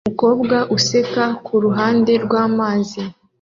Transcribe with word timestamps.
Umukobwa 0.05 0.57
useka 0.77 1.23
kuruhande 1.45 2.11
rwamazi 2.25 3.01